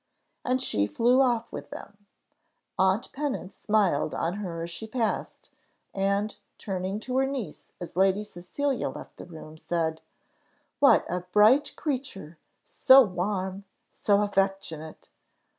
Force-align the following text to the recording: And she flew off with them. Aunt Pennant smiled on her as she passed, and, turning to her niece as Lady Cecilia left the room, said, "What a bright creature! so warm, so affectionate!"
And 0.43 0.59
she 0.63 0.87
flew 0.87 1.21
off 1.21 1.51
with 1.51 1.69
them. 1.69 2.07
Aunt 2.79 3.11
Pennant 3.11 3.53
smiled 3.53 4.15
on 4.15 4.37
her 4.37 4.63
as 4.63 4.71
she 4.71 4.87
passed, 4.87 5.51
and, 5.93 6.35
turning 6.57 6.99
to 7.01 7.17
her 7.17 7.27
niece 7.27 7.71
as 7.79 7.95
Lady 7.95 8.23
Cecilia 8.23 8.89
left 8.89 9.17
the 9.17 9.25
room, 9.25 9.59
said, 9.59 10.01
"What 10.79 11.05
a 11.07 11.19
bright 11.19 11.75
creature! 11.75 12.39
so 12.63 13.03
warm, 13.03 13.65
so 13.91 14.23
affectionate!" 14.23 15.11